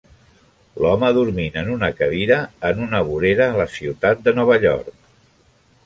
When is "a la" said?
3.51-3.69